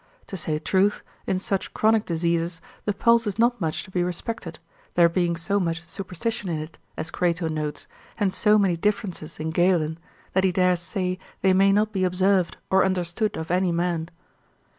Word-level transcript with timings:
To 0.25 0.35
say 0.35 0.57
truth, 0.57 1.03
in 1.27 1.37
such 1.37 1.75
chronic 1.75 2.07
diseases 2.07 2.59
the 2.85 2.93
pulse 2.95 3.27
is 3.27 3.37
not 3.37 3.61
much 3.61 3.83
to 3.83 3.91
be 3.91 4.01
respected, 4.03 4.57
there 4.95 5.07
being 5.07 5.35
so 5.35 5.59
much 5.59 5.85
superstition 5.85 6.49
in 6.49 6.57
it, 6.57 6.79
as 6.97 7.11
Crato 7.11 7.47
notes, 7.47 7.85
and 8.17 8.33
so 8.33 8.57
many 8.57 8.75
differences 8.75 9.39
in 9.39 9.51
Galen, 9.51 9.99
that 10.33 10.43
he 10.43 10.51
dares 10.51 10.79
say 10.79 11.19
they 11.43 11.53
may 11.53 11.71
not 11.71 11.91
be 11.93 12.03
observed, 12.03 12.57
or 12.71 12.83
understood 12.83 13.37
of 13.37 13.51
any 13.51 13.71
man. 13.71 14.09